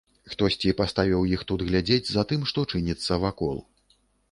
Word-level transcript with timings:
Хтосьці 0.31 0.71
паставіў 0.79 1.27
іх 1.35 1.43
тут 1.51 1.65
глядзець 1.67 2.09
за 2.13 2.25
тым, 2.33 2.41
што 2.55 2.65
чыніцца 2.75 3.23
вакол. 3.27 3.57